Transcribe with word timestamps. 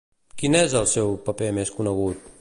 Quin 0.43 0.57
és 0.61 0.73
el 0.79 0.89
seu 0.95 1.13
paper 1.29 1.53
més 1.59 1.75
conegut? 1.77 2.29